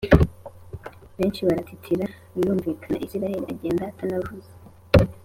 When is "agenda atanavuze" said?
3.53-4.49